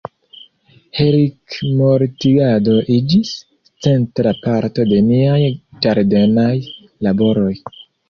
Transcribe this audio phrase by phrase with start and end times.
[0.99, 3.35] Helikmortigado iĝis
[3.89, 5.39] centra parto de niaj
[5.87, 6.53] ĝardenaj
[7.09, 7.57] laboroj.